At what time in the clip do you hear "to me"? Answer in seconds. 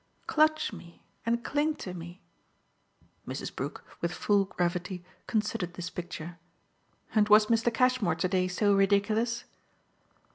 1.75-2.23